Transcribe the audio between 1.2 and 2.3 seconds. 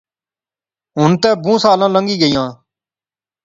تہ بہوں سالاں لنگی